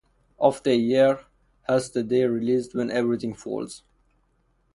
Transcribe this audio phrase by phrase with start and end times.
[0.41, 1.25] After a year,
[1.69, 3.83] Haste the Day released "When Everything Falls".